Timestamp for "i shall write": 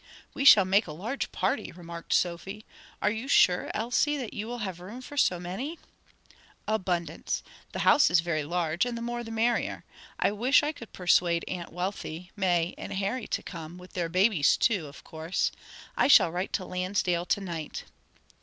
15.95-16.51